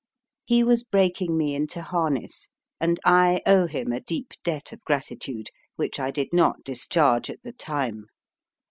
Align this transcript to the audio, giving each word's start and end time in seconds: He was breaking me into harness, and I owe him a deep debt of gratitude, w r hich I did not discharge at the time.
He 0.45 0.63
was 0.63 0.81
breaking 0.81 1.37
me 1.37 1.53
into 1.53 1.83
harness, 1.83 2.47
and 2.79 2.99
I 3.05 3.43
owe 3.45 3.67
him 3.67 3.91
a 3.91 3.99
deep 4.01 4.33
debt 4.43 4.71
of 4.73 4.83
gratitude, 4.83 5.51
w 5.77 5.77
r 5.77 5.83
hich 5.85 5.99
I 5.99 6.09
did 6.09 6.33
not 6.33 6.63
discharge 6.63 7.29
at 7.29 7.43
the 7.43 7.53
time. 7.53 8.07